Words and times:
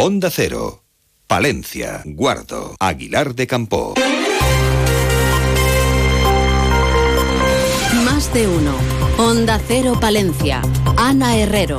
Onda 0.00 0.30
Cero, 0.30 0.84
Palencia, 1.26 2.02
Guardo, 2.04 2.76
Aguilar 2.78 3.34
de 3.34 3.48
Campo. 3.48 3.94
Más 8.04 8.32
de 8.32 8.46
uno. 8.46 8.76
Onda 9.18 9.60
Cero 9.66 9.98
Palencia. 10.00 10.62
Ana 10.96 11.36
Herrero. 11.36 11.78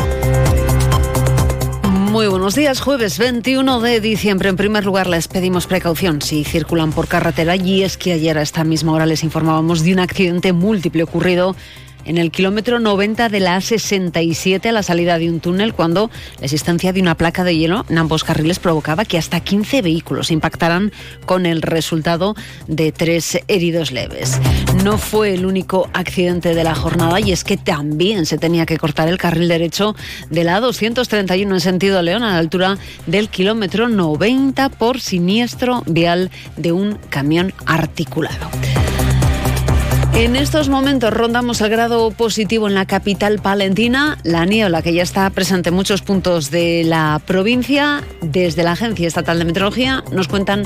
Muy 2.12 2.28
buenos 2.28 2.56
días, 2.56 2.82
jueves 2.82 3.18
21 3.20 3.80
de 3.80 4.02
diciembre. 4.02 4.50
En 4.50 4.58
primer 4.58 4.84
lugar, 4.84 5.08
les 5.08 5.30
pedimos 5.30 5.66
precaución 5.66 6.22
si 6.22 6.44
circulan 6.44 6.92
por 6.92 7.08
carretera 7.08 7.56
y 7.56 7.84
es 7.84 7.98
que 7.98 8.12
ayer 8.12 8.38
a 8.38 8.42
esta 8.42 8.66
misma 8.66 8.92
hora 8.92 9.06
les 9.06 9.24
informábamos 9.24 9.82
de 9.82 9.94
un 9.94 10.00
accidente 10.00 10.52
múltiple 10.52 11.04
ocurrido 11.04 11.56
en 12.06 12.18
el 12.18 12.32
kilómetro 12.32 12.80
90 12.80 13.30
de 13.30 13.40
la 13.40 13.58
A67 13.58 14.66
a 14.68 14.72
la 14.72 14.84
salida 14.84 15.18
de 15.18 15.30
un 15.30 15.40
túnel 15.40 15.74
cuando 15.74 16.10
la 16.40 16.46
existencia 16.46 16.94
de 16.94 17.02
una 17.02 17.16
placa 17.16 17.44
de 17.44 17.58
hielo 17.58 17.86
en 17.90 17.98
ambos 17.98 18.24
carriles 18.24 18.60
provocaba 18.60 19.06
que 19.06 19.18
hasta 19.18 19.40
15 19.40 19.82
vehículos 19.82 20.32
impactaran 20.32 20.92
con 21.26 21.46
el 21.46 21.62
resultado 21.62 22.36
de 22.68 22.92
tres 22.92 23.40
heridos 23.48 23.92
leves. 23.92 24.40
No 24.84 24.98
fue 24.98 25.34
el 25.34 25.46
único 25.46 25.90
accidente 25.94 26.56
de 26.56 26.64
la 26.64 26.76
jornada 26.76 27.20
y 27.20 27.32
es 27.32 27.44
que 27.44 27.58
también 27.58 28.26
se 28.26 28.38
tenía 28.38 28.66
que 28.66 28.78
cortar 28.78 29.08
el 29.08 29.18
carril 29.18 29.48
derecho 29.48 29.96
de 30.30 30.44
la 30.44 30.60
A231 30.60 31.54
en 31.54 31.60
sentido 31.60 32.02
León 32.02 32.24
a 32.24 32.32
la 32.32 32.38
altura 32.38 32.78
del 33.06 33.30
kilómetro 33.30 33.90
90 33.90 34.70
por 34.70 35.00
siniestro 35.00 35.84
vial 35.86 36.32
de 36.58 36.72
un 36.72 36.98
camión 37.10 37.54
articulado. 37.66 38.50
En 40.14 40.36
estos 40.36 40.68
momentos 40.70 41.14
rondamos 41.14 41.62
el 41.62 41.70
grado 41.70 42.12
positivo 42.12 42.68
en 42.68 42.74
la 42.74 42.86
capital 42.86 43.40
palentina, 43.40 44.18
la 44.24 44.46
niebla 44.46 44.82
que 44.82 44.94
ya 44.94 45.04
está 45.04 45.30
presente 45.30 45.70
en 45.70 45.76
muchos 45.76 46.02
puntos 46.02 46.52
de 46.52 46.84
la 46.84 47.22
provincia. 47.26 48.04
Desde 48.22 48.64
la 48.64 48.74
Agencia 48.74 49.08
Estatal 49.08 49.40
de 49.40 49.46
Meteorología 49.46 50.04
nos 50.12 50.28
cuentan 50.28 50.64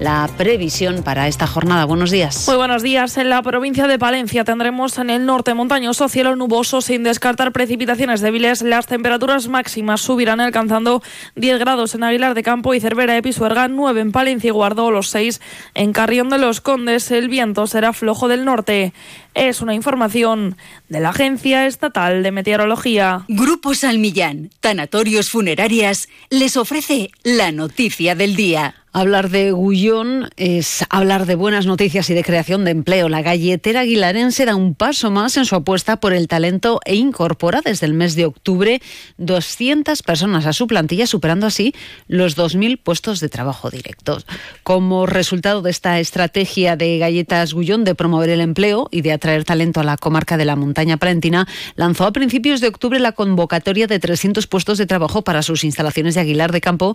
la 0.00 0.28
previsión 0.36 1.02
para 1.02 1.28
esta 1.28 1.46
jornada. 1.46 1.84
Buenos 1.84 2.10
días. 2.10 2.46
Muy 2.48 2.56
buenos 2.56 2.82
días. 2.82 3.16
En 3.16 3.28
la 3.28 3.42
provincia 3.42 3.86
de 3.86 3.98
Palencia 3.98 4.44
tendremos 4.44 4.98
en 4.98 5.10
el 5.10 5.26
norte 5.26 5.54
montañoso 5.54 6.08
cielo 6.08 6.34
nuboso 6.36 6.80
sin 6.80 7.02
descartar 7.02 7.52
precipitaciones 7.52 8.20
débiles. 8.20 8.62
Las 8.62 8.86
temperaturas 8.86 9.48
máximas 9.48 10.00
subirán 10.00 10.40
alcanzando 10.40 11.02
10 11.36 11.58
grados 11.58 11.94
en 11.94 12.04
Aguilar 12.04 12.34
de 12.34 12.42
Campo 12.42 12.74
y 12.74 12.80
Cervera 12.80 13.14
de 13.14 13.22
Pisuerga, 13.22 13.68
9 13.68 14.00
en 14.00 14.12
Palencia 14.12 14.48
y 14.48 14.52
Guardo, 14.52 14.90
los 14.90 15.08
6 15.10 15.40
en 15.74 15.92
Carrión 15.92 16.28
de 16.30 16.38
los 16.38 16.60
Condes. 16.60 17.10
El 17.10 17.28
viento 17.28 17.66
será 17.66 17.92
flojo 17.92 18.28
del 18.28 18.44
norte. 18.44 18.92
Es 19.34 19.62
una 19.62 19.74
información 19.74 20.56
de 20.88 21.00
la 21.00 21.10
Agencia 21.10 21.66
Estatal 21.66 22.22
de 22.22 22.32
Meteorología. 22.32 23.24
Grupo 23.28 23.74
Salmillán, 23.74 24.50
Tanatorios 24.60 25.30
Funerarias, 25.30 26.08
les 26.28 26.56
ofrece 26.56 27.10
la 27.22 27.52
noticia 27.52 28.14
del 28.14 28.36
día. 28.36 28.81
Hablar 28.94 29.30
de 29.30 29.52
Gullón 29.52 30.28
es 30.36 30.84
hablar 30.90 31.24
de 31.24 31.34
buenas 31.34 31.64
noticias 31.64 32.10
y 32.10 32.14
de 32.14 32.22
creación 32.22 32.66
de 32.66 32.72
empleo. 32.72 33.08
La 33.08 33.22
galletera 33.22 33.80
aguilarense 33.80 34.44
da 34.44 34.54
un 34.54 34.74
paso 34.74 35.10
más 35.10 35.38
en 35.38 35.46
su 35.46 35.54
apuesta 35.54 35.98
por 35.98 36.12
el 36.12 36.28
talento 36.28 36.78
e 36.84 36.94
incorpora 36.96 37.62
desde 37.64 37.86
el 37.86 37.94
mes 37.94 38.16
de 38.16 38.26
octubre 38.26 38.82
200 39.16 40.02
personas 40.02 40.44
a 40.44 40.52
su 40.52 40.66
plantilla, 40.66 41.06
superando 41.06 41.46
así 41.46 41.74
los 42.06 42.36
2.000 42.36 42.82
puestos 42.82 43.20
de 43.20 43.30
trabajo 43.30 43.70
directos. 43.70 44.26
Como 44.62 45.06
resultado 45.06 45.62
de 45.62 45.70
esta 45.70 45.98
estrategia 45.98 46.76
de 46.76 46.98
Galletas 46.98 47.54
Gullón 47.54 47.84
de 47.84 47.94
promover 47.94 48.28
el 48.28 48.42
empleo 48.42 48.88
y 48.90 49.00
de 49.00 49.12
atraer 49.12 49.44
talento 49.44 49.80
a 49.80 49.84
la 49.84 49.96
comarca 49.96 50.36
de 50.36 50.44
la 50.44 50.54
montaña 50.54 50.98
palentina, 50.98 51.48
lanzó 51.76 52.04
a 52.04 52.12
principios 52.12 52.60
de 52.60 52.68
octubre 52.68 53.00
la 53.00 53.12
convocatoria 53.12 53.86
de 53.86 53.98
300 53.98 54.46
puestos 54.48 54.76
de 54.76 54.84
trabajo 54.84 55.22
para 55.22 55.42
sus 55.42 55.64
instalaciones 55.64 56.14
de 56.14 56.20
Aguilar 56.20 56.52
de 56.52 56.60
Campo, 56.60 56.94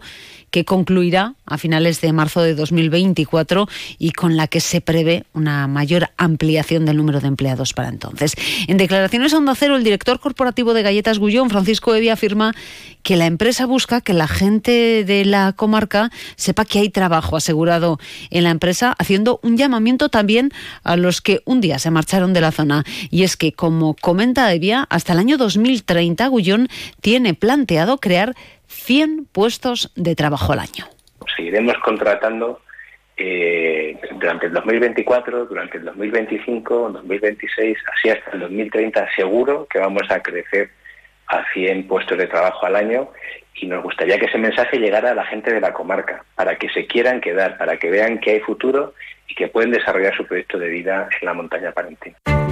que 0.52 0.64
concluirá 0.64 1.34
a 1.46 1.58
finales 1.58 1.87
de 1.88 2.12
marzo 2.12 2.42
de 2.42 2.54
2024 2.54 3.68
y 3.98 4.12
con 4.12 4.36
la 4.36 4.48
que 4.48 4.60
se 4.60 4.82
prevé 4.82 5.26
una 5.34 5.68
mayor 5.68 6.10
ampliación 6.18 6.86
del 6.86 6.98
número 6.98 7.22
de 7.22 7.28
empleados 7.28 7.74
para 7.74 7.88
entonces. 7.88 8.34
En 8.68 8.78
declaraciones 8.78 9.34
a 9.34 9.38
Onda 9.38 9.56
Cero, 9.56 9.78
el 9.78 9.84
director 9.84 10.20
corporativo 10.20 10.74
de 10.74 10.84
Galletas 10.84 11.18
Gullón, 11.18 11.50
Francisco 11.50 11.96
Evi, 11.96 12.10
afirma 12.10 12.54
que 13.04 13.16
la 13.16 13.26
empresa 13.26 13.66
busca 13.66 14.02
que 14.02 14.14
la 14.14 14.28
gente 14.28 15.06
de 15.06 15.24
la 15.24 15.54
comarca 15.54 16.12
sepa 16.36 16.66
que 16.66 16.80
hay 16.80 16.90
trabajo 16.90 17.38
asegurado 17.38 18.00
en 18.32 18.44
la 18.44 18.50
empresa, 18.50 18.94
haciendo 19.00 19.40
un 19.44 19.56
llamamiento 19.56 20.10
también 20.10 20.52
a 20.84 20.98
los 20.98 21.22
que 21.22 21.42
un 21.46 21.62
día 21.62 21.80
se 21.80 21.90
marcharon 21.90 22.34
de 22.34 22.42
la 22.42 22.52
zona. 22.52 22.84
Y 23.10 23.24
es 23.24 23.38
que, 23.38 23.54
como 23.54 23.96
comenta 23.96 24.54
Evia, 24.54 24.86
hasta 24.90 25.14
el 25.14 25.20
año 25.20 25.38
2030 25.38 26.28
Gullón 26.28 26.68
tiene 27.00 27.34
planteado 27.34 27.98
crear 27.98 28.36
100 28.68 29.28
puestos 29.32 29.92
de 29.96 30.16
trabajo 30.16 30.52
al 30.54 30.60
año 30.60 30.97
seguiremos 31.38 31.78
contratando 31.78 32.60
eh, 33.16 33.98
durante 34.20 34.48
el 34.48 34.54
2024, 34.54 35.46
durante 35.46 35.78
el 35.78 35.86
2025, 35.86 36.90
2026, 36.90 37.78
así 37.94 38.10
hasta 38.10 38.32
el 38.32 38.42
2030, 38.42 39.08
seguro 39.16 39.66
que 39.70 39.80
vamos 39.80 40.04
a 40.10 40.22
crecer 40.22 40.70
a 41.28 41.44
100 41.54 41.88
puestos 41.88 42.18
de 42.18 42.28
trabajo 42.28 42.66
al 42.66 42.76
año 42.76 43.10
y 43.56 43.68
nos 43.68 43.84
gustaría 43.84 44.20
que 44.20 44.26
ese 44.26 44.38
mensaje 44.38 44.78
llegara 44.78 45.12
a 45.12 45.16
la 45.16 45.26
gente 45.26 45.52
de 45.52 45.62
la 45.62 45.74
comarca, 45.74 46.24
para 46.36 46.58
que 46.58 46.70
se 46.70 46.86
quieran 46.86 47.22
quedar, 47.22 47.58
para 47.58 47.78
que 47.78 47.90
vean 47.90 48.20
que 48.20 48.32
hay 48.32 48.40
futuro 48.40 48.94
y 49.28 49.36
que 49.36 49.48
pueden 49.48 49.72
desarrollar 49.72 50.16
su 50.16 50.26
proyecto 50.26 50.60
de 50.60 50.70
vida 50.70 51.10
en 51.20 51.26
la 51.26 51.34
montaña 51.34 51.72
palentina. 51.72 52.18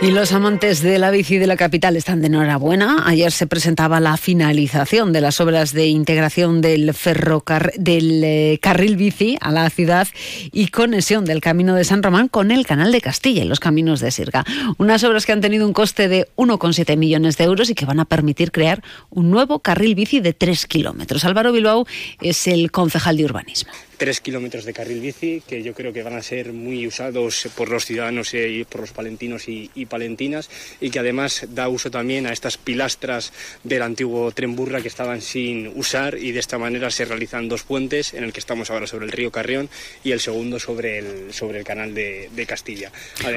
Y 0.00 0.12
los 0.12 0.32
amantes 0.32 0.80
de 0.80 0.96
la 1.00 1.10
bici 1.10 1.38
de 1.38 1.48
la 1.48 1.56
capital 1.56 1.96
están 1.96 2.20
de 2.20 2.28
enhorabuena. 2.28 3.02
Ayer 3.04 3.32
se 3.32 3.48
presentaba 3.48 3.98
la 3.98 4.16
finalización 4.16 5.12
de 5.12 5.20
las 5.20 5.40
obras 5.40 5.72
de 5.72 5.88
integración 5.88 6.60
del 6.60 6.94
ferrocar 6.94 7.72
del 7.76 8.22
eh, 8.22 8.60
carril 8.62 8.96
bici 8.96 9.36
a 9.40 9.50
la 9.50 9.68
ciudad 9.70 10.06
y 10.52 10.68
conexión 10.68 11.24
del 11.24 11.40
Camino 11.40 11.74
de 11.74 11.82
San 11.82 12.04
Román 12.04 12.28
con 12.28 12.52
el 12.52 12.64
Canal 12.64 12.92
de 12.92 13.00
Castilla 13.00 13.42
y 13.42 13.48
los 13.48 13.58
caminos 13.58 13.98
de 13.98 14.12
Sirga. 14.12 14.44
Unas 14.78 15.02
obras 15.02 15.26
que 15.26 15.32
han 15.32 15.40
tenido 15.40 15.66
un 15.66 15.72
coste 15.72 16.06
de 16.06 16.28
1,7 16.36 16.96
millones 16.96 17.36
de 17.36 17.44
euros 17.44 17.68
y 17.68 17.74
que 17.74 17.84
van 17.84 17.98
a 17.98 18.04
permitir 18.04 18.52
crear 18.52 18.84
un 19.10 19.32
nuevo 19.32 19.58
carril 19.58 19.96
bici 19.96 20.20
de 20.20 20.32
3 20.32 20.66
kilómetros. 20.66 21.24
Álvaro 21.24 21.50
Bilbao 21.50 21.88
es 22.20 22.46
el 22.46 22.70
concejal 22.70 23.16
de 23.16 23.24
urbanismo 23.24 23.72
tres 23.98 24.20
kilómetros 24.20 24.64
de 24.64 24.72
carril 24.72 25.00
bici 25.00 25.42
que 25.46 25.62
yo 25.62 25.74
creo 25.74 25.92
que 25.92 26.02
van 26.02 26.16
a 26.16 26.22
ser 26.22 26.52
muy 26.52 26.86
usados 26.86 27.48
por 27.56 27.68
los 27.68 27.84
ciudadanos 27.84 28.32
y 28.32 28.64
por 28.64 28.80
los 28.82 28.92
palentinos 28.92 29.48
y, 29.48 29.68
palentinas 29.86 30.48
y 30.80 30.90
que 30.90 31.00
además 31.00 31.46
da 31.50 31.68
uso 31.68 31.90
también 31.90 32.26
a 32.26 32.32
estas 32.32 32.56
pilastras 32.56 33.32
del 33.64 33.82
antiguo 33.82 34.30
tren 34.32 34.54
burra 34.54 34.80
que 34.80 34.88
estaban 34.88 35.20
sin 35.20 35.66
usar 35.74 36.16
y 36.16 36.32
de 36.32 36.40
esta 36.40 36.58
manera 36.58 36.90
se 36.90 37.04
realizan 37.04 37.48
dos 37.48 37.64
puentes 37.64 38.14
en 38.14 38.24
el 38.24 38.32
que 38.32 38.40
estamos 38.40 38.70
ahora 38.70 38.86
sobre 38.86 39.06
el 39.06 39.12
río 39.12 39.32
Carrión 39.32 39.68
y 40.04 40.12
el 40.12 40.20
segundo 40.20 40.60
sobre 40.60 40.98
el, 40.98 41.34
sobre 41.34 41.58
el 41.58 41.64
canal 41.64 41.94
de, 41.94 42.28
Castilla. 42.46 42.90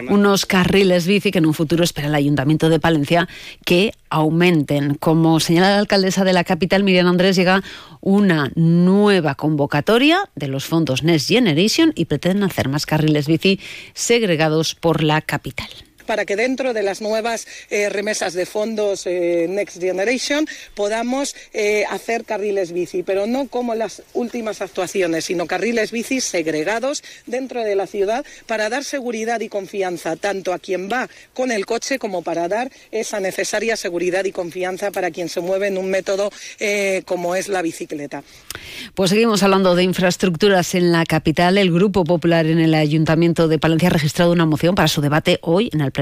Unos 0.09 0.45
carriles 0.45 1.05
bici 1.05 1.31
que 1.31 1.39
en 1.39 1.45
un 1.45 1.53
futuro 1.53 1.83
espera 1.83 2.07
el 2.07 2.15
Ayuntamiento 2.15 2.69
de 2.69 2.79
Palencia 2.79 3.27
que 3.65 3.91
aumenten. 4.09 4.95
Como 4.95 5.39
señala 5.39 5.71
la 5.71 5.79
alcaldesa 5.79 6.23
de 6.23 6.33
la 6.33 6.43
capital, 6.43 6.83
Miriam 6.83 7.07
Andrés, 7.07 7.35
llega 7.35 7.63
una 7.99 8.51
nueva 8.55 9.35
convocatoria 9.35 10.29
de 10.35 10.47
los 10.51 10.65
fondos 10.65 11.03
Next 11.03 11.29
Generation 11.29 11.93
y 11.95 12.05
pretenden 12.05 12.43
hacer 12.43 12.69
más 12.69 12.85
carriles 12.85 13.27
bici 13.27 13.59
segregados 13.93 14.75
por 14.75 15.03
la 15.03 15.21
capital 15.21 15.69
para 16.11 16.25
que 16.25 16.35
dentro 16.35 16.73
de 16.73 16.83
las 16.83 16.99
nuevas 16.99 17.47
eh, 17.69 17.87
remesas 17.87 18.33
de 18.33 18.45
fondos 18.45 19.07
eh, 19.07 19.45
Next 19.49 19.79
Generation 19.79 20.45
podamos 20.75 21.37
eh, 21.53 21.85
hacer 21.89 22.25
carriles 22.25 22.73
bici, 22.73 23.01
pero 23.01 23.27
no 23.27 23.47
como 23.47 23.75
las 23.75 24.03
últimas 24.13 24.61
actuaciones, 24.61 25.23
sino 25.23 25.47
carriles 25.47 25.93
bici 25.93 26.19
segregados 26.19 27.01
dentro 27.27 27.63
de 27.63 27.75
la 27.75 27.87
ciudad 27.87 28.25
para 28.45 28.67
dar 28.67 28.83
seguridad 28.83 29.39
y 29.39 29.47
confianza 29.47 30.17
tanto 30.17 30.51
a 30.51 30.59
quien 30.59 30.89
va 30.91 31.07
con 31.33 31.49
el 31.49 31.65
coche 31.65 31.97
como 31.97 32.23
para 32.23 32.49
dar 32.49 32.69
esa 32.91 33.21
necesaria 33.21 33.77
seguridad 33.77 34.25
y 34.25 34.33
confianza 34.33 34.91
para 34.91 35.11
quien 35.11 35.29
se 35.29 35.39
mueve 35.39 35.67
en 35.67 35.77
un 35.77 35.89
método 35.89 36.29
como 37.05 37.37
es 37.37 37.47
la 37.47 37.61
bicicleta. 37.61 38.21
Pues 38.95 39.11
seguimos 39.11 39.43
hablando 39.43 39.75
de 39.75 39.83
infraestructuras 39.83 40.75
en 40.75 40.91
la 40.91 41.05
capital. 41.05 41.57
El 41.57 41.71
Grupo 41.71 42.03
Popular 42.03 42.45
en 42.47 42.59
el 42.59 42.73
Ayuntamiento 42.73 43.47
de 43.47 43.59
Palencia 43.59 43.87
ha 43.87 43.93
registrado 43.93 44.33
una 44.33 44.45
moción 44.45 44.75
para 44.75 44.89
su 44.89 44.99
debate 44.99 45.39
hoy 45.41 45.69
en 45.71 45.79
el 45.79 45.91
pleno 45.91 46.00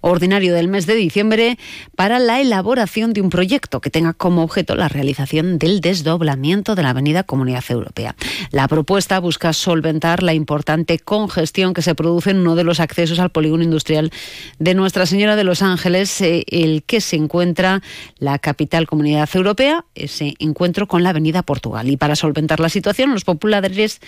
ordinario 0.00 0.54
del 0.54 0.68
mes 0.68 0.86
de 0.86 0.94
diciembre 0.94 1.58
para 1.96 2.18
la 2.18 2.40
elaboración 2.40 3.12
de 3.12 3.20
un 3.20 3.30
proyecto 3.30 3.80
que 3.80 3.90
tenga 3.90 4.12
como 4.12 4.42
objeto 4.42 4.74
la 4.74 4.88
realización 4.88 5.58
del 5.58 5.80
desdoblamiento 5.80 6.74
de 6.74 6.82
la 6.82 6.90
Avenida 6.90 7.22
Comunidad 7.22 7.64
Europea. 7.68 8.14
La 8.50 8.68
propuesta 8.68 9.18
busca 9.20 9.52
solventar 9.52 10.22
la 10.22 10.34
importante 10.34 10.98
congestión 10.98 11.74
que 11.74 11.82
se 11.82 11.94
produce 11.94 12.30
en 12.30 12.38
uno 12.38 12.54
de 12.54 12.64
los 12.64 12.80
accesos 12.80 13.18
al 13.18 13.30
polígono 13.30 13.62
industrial 13.62 14.10
de 14.58 14.74
Nuestra 14.74 15.06
Señora 15.06 15.36
de 15.36 15.44
los 15.44 15.62
Ángeles, 15.62 16.20
eh, 16.20 16.44
el 16.48 16.82
que 16.84 17.00
se 17.00 17.16
encuentra 17.16 17.82
la 18.18 18.38
capital 18.38 18.86
Comunidad 18.86 19.28
Europea, 19.34 19.84
ese 19.94 20.34
encuentro 20.38 20.86
con 20.86 21.02
la 21.02 21.10
Avenida 21.10 21.42
Portugal. 21.42 21.88
Y 21.88 21.96
para 21.96 22.16
solventar 22.16 22.60
la 22.60 22.68
situación, 22.68 23.12
los 23.12 23.24
populares 23.24 24.00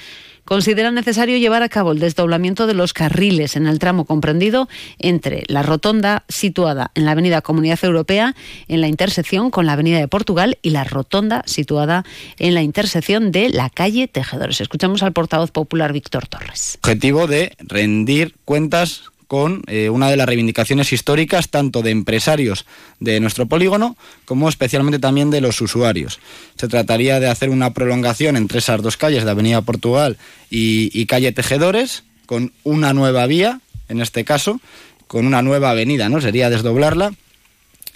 considera 0.50 0.90
necesario 0.90 1.38
llevar 1.38 1.62
a 1.62 1.68
cabo 1.68 1.92
el 1.92 2.00
desdoblamiento 2.00 2.66
de 2.66 2.74
los 2.74 2.92
carriles 2.92 3.54
en 3.54 3.68
el 3.68 3.78
tramo 3.78 4.04
comprendido 4.04 4.68
entre 4.98 5.44
la 5.46 5.62
rotonda 5.62 6.24
situada 6.28 6.90
en 6.96 7.04
la 7.04 7.12
Avenida 7.12 7.40
Comunidad 7.40 7.78
Europea 7.84 8.34
en 8.66 8.80
la 8.80 8.88
intersección 8.88 9.52
con 9.52 9.64
la 9.64 9.74
Avenida 9.74 10.00
de 10.00 10.08
Portugal 10.08 10.58
y 10.60 10.70
la 10.70 10.82
rotonda 10.82 11.44
situada 11.46 12.04
en 12.40 12.54
la 12.54 12.62
intersección 12.62 13.30
de 13.30 13.48
la 13.50 13.70
calle 13.70 14.08
Tejedores. 14.08 14.60
Escuchamos 14.60 15.04
al 15.04 15.12
portavoz 15.12 15.52
popular 15.52 15.92
Víctor 15.92 16.26
Torres. 16.26 16.80
Objetivo 16.82 17.28
de 17.28 17.56
rendir 17.60 18.34
cuentas 18.44 19.09
con 19.30 19.62
eh, 19.68 19.90
una 19.90 20.10
de 20.10 20.16
las 20.16 20.26
reivindicaciones 20.26 20.92
históricas 20.92 21.50
tanto 21.50 21.82
de 21.82 21.92
empresarios 21.92 22.66
de 22.98 23.20
nuestro 23.20 23.46
polígono 23.46 23.96
como 24.24 24.48
especialmente 24.48 24.98
también 24.98 25.30
de 25.30 25.40
los 25.40 25.60
usuarios. 25.60 26.18
Se 26.56 26.66
trataría 26.66 27.20
de 27.20 27.28
hacer 27.28 27.48
una 27.48 27.72
prolongación 27.72 28.36
entre 28.36 28.58
esas 28.58 28.82
dos 28.82 28.96
calles 28.96 29.22
de 29.22 29.30
Avenida 29.30 29.62
Portugal 29.62 30.16
y, 30.50 31.06
calle 31.06 31.30
Tejedores 31.30 32.02
con 32.26 32.52
una 32.64 32.92
nueva 32.92 33.24
vía, 33.26 33.60
en 33.88 34.00
este 34.00 34.24
caso, 34.24 34.60
con 35.06 35.28
una 35.28 35.42
nueva 35.42 35.70
avenida, 35.70 36.08
¿no? 36.08 36.20
Sería 36.20 36.50
desdoblarla 36.50 37.12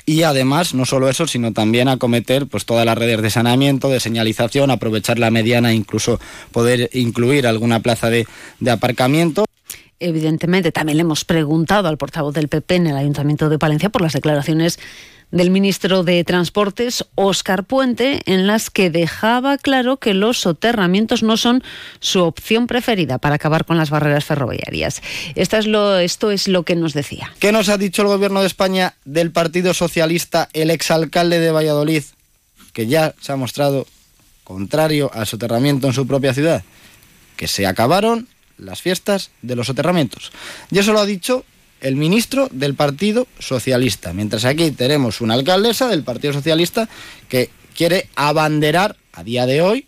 y 0.07 0.23
además 0.23 0.73
no 0.73 0.85
solo 0.85 1.09
eso, 1.09 1.27
sino 1.27 1.53
también 1.53 1.89
acometer 1.89 2.47
pues 2.47 2.65
todas 2.65 2.87
las 2.87 2.97
redes 2.97 3.21
de 3.23 3.31
saneamiento, 3.31 3.89
de 3.89 3.99
señalización, 3.99 4.71
aprovechar 4.71 5.19
la 5.19 5.33
mediana, 5.33 5.75
incluso 5.75 6.21
poder 6.53 6.91
incluir 6.93 7.49
alguna 7.49 7.81
plaza 7.81 8.09
de 8.09 8.25
aparcamiento. 8.71 9.47
Evidentemente, 10.01 10.73
también 10.73 10.99
le 10.99 11.03
hemos 11.03 11.25
preguntado 11.25 11.89
al 11.89 11.99
portavoz 11.99 12.35
del 12.35 12.49
PP 12.49 12.77
en 12.77 12.87
el 12.89 12.97
Ayuntamiento 12.97 13.49
de 13.49 13.59
Palencia 13.59 13.91
por 13.91 14.03
las 14.03 14.13
declaraciones 14.13 14.79
del 15.35 15.51
ministro 15.51 16.05
de 16.05 16.23
Transportes, 16.23 17.05
Óscar 17.17 17.65
Puente, 17.65 18.21
en 18.27 18.47
las 18.47 18.71
que 18.71 18.91
dejaba 18.91 19.59
claro 19.59 19.97
que 19.97 20.15
los 20.15 20.39
soterramientos 20.39 21.23
no 21.23 21.37
son 21.37 21.63
su 21.99 22.23
opción 22.23 22.69
preferida 22.69 23.19
para 23.19 23.35
acabar 23.35 23.65
con 23.65 23.77
las 23.77 23.91
barreras 23.91 24.25
ferroviarias. 24.25 25.03
Esto 25.35 25.57
es 25.57 25.67
lo, 25.67 25.99
esto 25.99 26.31
es 26.31 26.47
lo 26.47 26.63
que 26.63 26.77
nos 26.77 26.93
decía. 26.93 27.33
¿Qué 27.41 27.51
nos 27.51 27.69
ha 27.69 27.79
dicho 27.79 28.03
el 28.03 28.09
Gobierno 28.09 28.41
de 28.41 28.47
España 28.47 28.95
del 29.05 29.33
Partido 29.33 29.75
Socialista, 29.75 30.49
el 30.53 30.71
exalcalde 30.71 31.41
de 31.41 31.51
Valladolid, 31.51 32.05
que 32.73 32.87
ya 32.87 33.15
se 33.21 33.33
ha 33.33 33.37
mostrado 33.37 33.87
contrario 34.45 35.11
al 35.15 35.27
soterramiento 35.27 35.89
en 35.89 35.95
su 35.95 36.07
propia 36.07 36.33
ciudad? 36.33 36.63
Que 37.37 37.49
se 37.49 37.67
acabaron 37.67 38.29
las 38.59 38.81
fiestas 38.81 39.31
de 39.43 39.57
los 39.57 39.67
soterramientos. 39.67 40.33
Y 40.71 40.79
eso 40.79 40.93
lo 40.93 41.01
ha 41.01 41.07
dicho 41.07 41.45
el 41.81 41.97
ministro 41.97 42.49
del 42.51 42.75
Partido 42.75 43.27
Socialista, 43.39 44.13
mientras 44.13 44.45
aquí 44.45 44.71
tenemos 44.71 45.21
una 45.21 45.35
alcaldesa 45.35 45.89
del 45.89 46.03
Partido 46.03 46.33
Socialista 46.33 46.89
que 47.29 47.51
quiere 47.77 48.09
abanderar 48.17 48.97
a 49.13 49.23
día 49.23 49.45
de 49.47 49.61
hoy, 49.61 49.87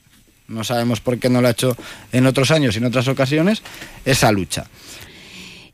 no 0.49 0.63
sabemos 0.63 1.01
por 1.01 1.19
qué 1.19 1.29
no 1.29 1.41
lo 1.41 1.49
ha 1.49 1.53
hecho 1.53 1.77
en 2.13 2.27
otros 2.27 2.51
años 2.51 2.75
y 2.75 2.79
en 2.79 2.85
otras 2.85 3.09
ocasiones, 3.09 3.63
esa 4.05 4.31
lucha. 4.31 4.67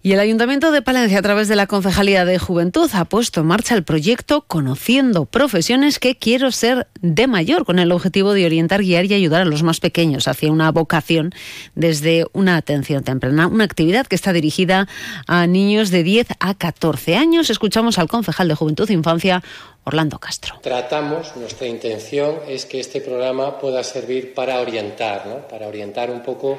Y 0.04 0.14
el 0.14 0.19
Ayuntamiento 0.19 0.72
de 0.72 0.82
Palencia, 0.82 1.20
a 1.20 1.22
través 1.22 1.46
de 1.46 1.54
la 1.54 1.69
Concejalía 1.69 2.25
de 2.25 2.37
Juventud, 2.37 2.90
ha 2.93 3.04
puesto 3.04 3.38
en 3.38 3.46
marcha 3.46 3.76
el 3.76 3.84
proyecto 3.84 4.44
Conociendo 4.49 5.26
Profesiones 5.26 6.00
que 6.00 6.16
quiero 6.16 6.50
ser 6.50 6.88
de 7.00 7.28
mayor, 7.28 7.64
con 7.64 7.78
el 7.78 7.93
objetivo 7.93 8.32
de 8.32 8.44
orientar, 8.44 8.82
guiar 8.82 9.04
y 9.04 9.14
ayudar 9.14 9.43
a 9.43 9.44
los 9.44 9.62
más 9.62 9.78
pequeños 9.78 10.26
hacia 10.26 10.50
una 10.50 10.72
vocación 10.72 11.32
desde 11.76 12.26
una 12.32 12.56
atención 12.56 13.04
temprana. 13.04 13.46
Una 13.46 13.62
actividad 13.62 14.08
que 14.08 14.16
está 14.16 14.32
dirigida 14.32 14.88
a 15.28 15.46
niños 15.46 15.93
de 15.93 16.02
10 16.02 16.26
a 16.40 16.54
14 16.54 17.14
años. 17.14 17.49
Escuchamos 17.49 17.96
al 18.00 18.08
concejal 18.08 18.49
de 18.49 18.56
Juventud 18.56 18.90
e 18.90 18.94
Infancia, 18.94 19.40
Orlando 19.84 20.19
Castro. 20.19 20.56
Tratamos, 20.62 21.37
nuestra 21.37 21.69
intención 21.69 22.40
es 22.49 22.66
que 22.66 22.81
este 22.81 23.02
programa 23.02 23.60
pueda 23.60 23.84
servir 23.84 24.34
para 24.34 24.58
orientar, 24.58 25.26
¿no? 25.28 25.46
para 25.46 25.69
orientar 25.69 26.10
un 26.10 26.25
poco 26.25 26.58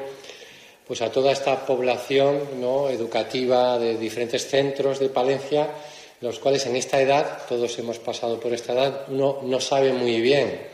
pues 0.87 1.01
a 1.01 1.11
toda 1.11 1.31
esta 1.31 1.65
población 1.65 2.39
¿no? 2.59 2.89
educativa 2.89 3.79
de 3.79 3.97
diferentes 3.97 4.47
centros 4.47 4.99
de 4.99 5.09
Palencia, 5.09 5.69
los 6.21 6.39
cuales 6.39 6.65
en 6.65 6.75
esta 6.75 7.01
edad, 7.01 7.39
todos 7.47 7.77
hemos 7.79 7.99
pasado 7.99 8.39
por 8.39 8.53
esta 8.53 8.73
edad, 8.73 9.05
uno 9.09 9.39
no 9.43 9.59
sabe 9.59 9.93
muy 9.93 10.21
bien 10.21 10.67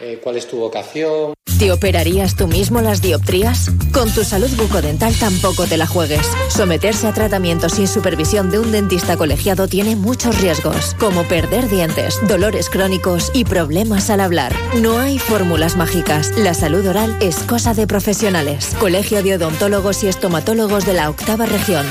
eh, 0.00 0.18
cuál 0.22 0.36
es 0.36 0.46
tu 0.46 0.58
vocación. 0.58 1.34
¿Te 1.62 1.70
operarías 1.70 2.34
tú 2.34 2.48
mismo 2.48 2.80
las 2.80 3.02
dioptrías? 3.02 3.70
Con 3.92 4.12
tu 4.12 4.24
salud 4.24 4.50
bucodental 4.56 5.14
tampoco 5.14 5.64
te 5.68 5.76
la 5.76 5.86
juegues. 5.86 6.26
Someterse 6.48 7.06
a 7.06 7.12
tratamiento 7.12 7.68
sin 7.68 7.86
supervisión 7.86 8.50
de 8.50 8.58
un 8.58 8.72
dentista 8.72 9.16
colegiado 9.16 9.68
tiene 9.68 9.94
muchos 9.94 10.40
riesgos, 10.40 10.96
como 10.98 11.22
perder 11.22 11.68
dientes, 11.68 12.18
dolores 12.26 12.68
crónicos 12.68 13.30
y 13.32 13.44
problemas 13.44 14.10
al 14.10 14.22
hablar. 14.22 14.52
No 14.80 14.98
hay 14.98 15.20
fórmulas 15.20 15.76
mágicas. 15.76 16.36
La 16.36 16.52
salud 16.52 16.84
oral 16.84 17.16
es 17.20 17.36
cosa 17.44 17.74
de 17.74 17.86
profesionales. 17.86 18.74
Colegio 18.80 19.22
de 19.22 19.36
Odontólogos 19.36 20.02
y 20.02 20.08
Estomatólogos 20.08 20.84
de 20.84 20.94
la 20.94 21.10
Octava 21.10 21.46
Región. 21.46 21.86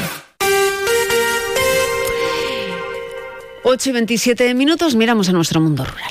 8 3.63 3.89
y 3.89 3.93
27 3.93 4.53
minutos, 4.53 4.95
miramos 4.95 5.29
a 5.29 5.31
nuestro 5.31 5.61
mundo 5.61 5.85
rural. 5.85 6.10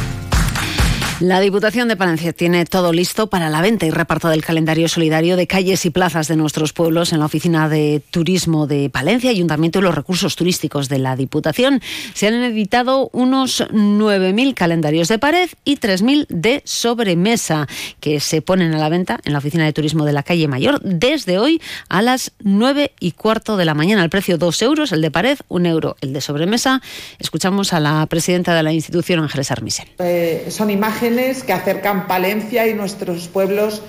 La 1.21 1.39
Diputación 1.39 1.87
de 1.87 1.95
Palencia 1.95 2.33
tiene 2.33 2.65
todo 2.65 2.91
listo 2.91 3.27
para 3.27 3.51
la 3.51 3.61
venta 3.61 3.85
y 3.85 3.91
reparto 3.91 4.27
del 4.29 4.43
calendario 4.43 4.87
solidario 4.87 5.37
de 5.37 5.45
calles 5.45 5.85
y 5.85 5.91
plazas 5.91 6.27
de 6.27 6.35
nuestros 6.35 6.73
pueblos 6.73 7.13
en 7.13 7.19
la 7.19 7.25
Oficina 7.25 7.69
de 7.69 8.01
Turismo 8.09 8.65
de 8.65 8.89
Palencia, 8.89 9.29
Ayuntamiento 9.29 9.77
y 9.77 9.83
los 9.83 9.93
Recursos 9.93 10.35
Turísticos 10.35 10.89
de 10.89 10.97
la 10.97 11.15
Diputación. 11.15 11.79
Se 12.15 12.25
han 12.25 12.33
editado 12.33 13.11
unos 13.13 13.61
9.000 13.69 14.55
calendarios 14.55 15.09
de 15.09 15.19
pared 15.19 15.47
y 15.63 15.77
3.000 15.77 16.25
de 16.27 16.63
sobremesa 16.65 17.67
que 17.99 18.19
se 18.19 18.41
ponen 18.41 18.73
a 18.73 18.79
la 18.79 18.89
venta 18.89 19.19
en 19.23 19.33
la 19.33 19.37
Oficina 19.37 19.65
de 19.65 19.73
Turismo 19.73 20.05
de 20.05 20.13
la 20.13 20.23
Calle 20.23 20.47
Mayor 20.47 20.81
desde 20.81 21.37
hoy 21.37 21.61
a 21.87 22.01
las 22.01 22.31
9 22.39 22.93
y 22.99 23.11
cuarto 23.11 23.57
de 23.57 23.65
la 23.65 23.75
mañana. 23.75 24.03
El 24.03 24.09
precio 24.09 24.39
2 24.39 24.61
euros, 24.63 24.91
el 24.91 25.01
de 25.01 25.11
pared, 25.11 25.37
1 25.49 25.69
euro, 25.69 25.97
el 26.01 26.13
de 26.13 26.21
sobremesa. 26.21 26.81
Escuchamos 27.19 27.73
a 27.73 27.79
la 27.79 28.07
presidenta 28.07 28.55
de 28.55 28.63
la 28.63 28.73
institución, 28.73 29.19
Ángeles 29.19 29.51
Armisen. 29.51 29.85
Eh, 29.99 30.47
son 30.49 30.71
imágenes 30.71 31.10
que 31.43 31.53
acercan 31.53 32.07
Palencia 32.07 32.67
y 32.67 32.73
nuestros 32.73 33.27
pueblos 33.27 33.81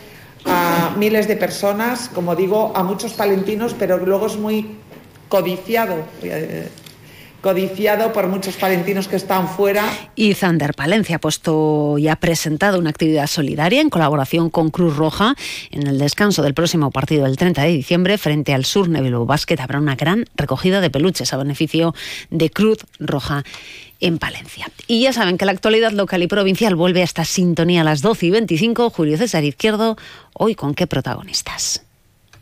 a 0.45 0.95
miles 0.97 1.29
de 1.29 1.37
personas, 1.37 2.11
como 2.13 2.35
digo, 2.35 2.73
a 2.75 2.83
muchos 2.83 3.13
palentinos, 3.13 3.75
pero 3.79 3.99
luego 3.99 4.27
es 4.27 4.37
muy 4.37 4.77
codiciado. 5.29 5.97
Codiciado 7.43 8.13
por 8.13 8.29
muchos 8.29 8.55
palentinos 8.55 9.09
que 9.09 9.17
están 9.17 9.49
fuera. 9.49 9.85
Y 10.15 10.35
Zander 10.35 10.75
Palencia 10.75 11.17
ha 11.17 11.19
puesto 11.19 11.99
y 11.99 12.07
ha 12.07 12.15
presentado 12.15 12.79
una 12.79 12.91
actividad 12.91 13.27
solidaria 13.27 13.81
en 13.81 13.91
colaboración 13.91 14.49
con 14.49 14.71
Cruz 14.71 14.97
Roja. 14.97 15.35
En 15.73 15.89
el 15.89 15.99
descanso 15.99 16.43
del 16.43 16.55
próximo 16.55 16.93
partido 16.93 17.25
del 17.25 17.37
30 17.37 17.63
de 17.63 17.69
diciembre, 17.69 18.17
frente 18.17 18.55
al 18.55 18.65
Sur 18.65 18.89
Nevelo 18.89 19.27
Basket, 19.27 19.59
habrá 19.59 19.81
una 19.81 19.97
gran 19.97 20.25
recogida 20.37 20.81
de 20.81 20.91
peluches 20.91 21.33
a 21.33 21.37
beneficio 21.37 21.97
de 22.31 22.49
Cruz 22.49 22.79
Roja 23.01 23.43
en 23.99 24.19
Palencia. 24.19 24.71
Y 24.87 25.03
ya 25.03 25.13
saben 25.13 25.37
que 25.37 25.45
la 25.45 25.53
actualidad 25.53 25.91
local 25.91 26.23
y 26.23 26.29
provincial 26.29 26.77
vuelve 26.77 27.01
a 27.01 27.05
esta 27.05 27.25
sintonía 27.25 27.81
a 27.81 27.85
las 27.85 28.03
12 28.03 28.27
y 28.27 28.31
25. 28.31 28.91
Julio 28.91 29.19
César 29.19 29.43
Izquierdo, 29.43 29.97
hoy 30.33 30.55
con 30.55 30.75
qué 30.75 30.87
protagonistas. 30.87 31.85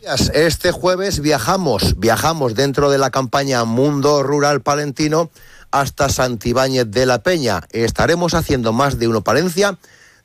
Este 0.03 0.73
jueves 0.73 1.21
viajamos, 1.21 1.99
viajamos 1.99 2.55
dentro 2.55 2.91
de 2.91 2.97
la 2.97 3.11
campaña 3.11 3.65
Mundo 3.65 4.23
Rural 4.23 4.63
Palentino 4.63 5.31
hasta 5.71 6.09
Santibáñez 6.09 6.87
de 6.91 7.05
la 7.05 7.23
Peña. 7.23 7.65
Estaremos 7.71 8.33
haciendo 8.33 8.73
más 8.73 8.99
de 8.99 9.09
uno 9.09 9.23
Palencia 9.23 9.77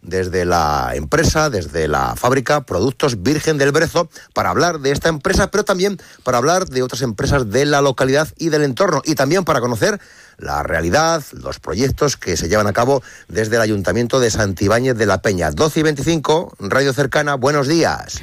desde 0.01 0.45
la 0.45 0.91
empresa, 0.93 1.49
desde 1.49 1.89
la 1.89 2.15
fábrica 2.15 2.61
Productos 2.61 3.21
Virgen 3.21 3.57
del 3.57 3.73
Brezo, 3.73 4.07
para 4.33 4.49
hablar 4.49 4.79
de 4.79 4.91
esta 4.91 5.09
empresa, 5.09 5.51
pero 5.51 5.65
también 5.65 5.99
para 6.23 6.37
hablar 6.37 6.67
de 6.67 6.81
otras 6.81 7.01
empresas 7.01 7.49
de 7.49 7.65
la 7.65 7.81
localidad 7.81 8.29
y 8.37 8.49
del 8.49 8.63
entorno, 8.63 9.01
y 9.03 9.15
también 9.15 9.43
para 9.43 9.59
conocer 9.59 9.99
la 10.37 10.63
realidad, 10.63 11.21
los 11.33 11.59
proyectos 11.59 12.15
que 12.15 12.37
se 12.37 12.47
llevan 12.47 12.67
a 12.67 12.73
cabo 12.73 13.03
desde 13.27 13.57
el 13.57 13.61
Ayuntamiento 13.61 14.21
de 14.21 14.31
Santibáñez 14.31 14.95
de 14.95 15.05
la 15.05 15.21
Peña. 15.21 15.51
12 15.51 15.81
y 15.81 15.83
25, 15.83 16.55
Radio 16.59 16.93
Cercana, 16.93 17.35
buenos 17.35 17.67
días 17.67 18.21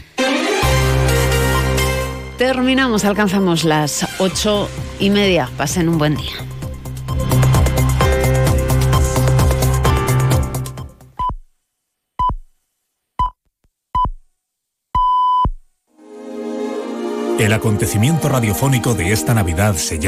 terminamos, 2.43 3.05
alcanzamos 3.05 3.63
las 3.63 4.05
ocho 4.19 4.69
y 4.99 5.11
media. 5.11 5.49
Pasen 5.57 5.89
un 5.89 5.97
buen 5.97 6.17
día. 6.17 6.33
El 17.39 17.53
acontecimiento 17.53 18.29
radiofónico 18.29 18.95
de 18.95 19.13
esta 19.13 19.35
Navidad 19.35 19.77
se 19.77 19.99
llama... 19.99 20.01